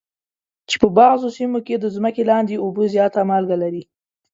چې 0.69 0.75
په 0.81 0.87
بعضو 0.97 1.27
سیمو 1.37 1.59
کې 1.67 1.75
د 1.79 1.85
ځمکې 1.95 2.23
لاندې 2.31 2.61
اوبه 2.63 2.83
زیاته 2.93 3.19
مالګه 3.29 3.57
لري. 3.63 3.83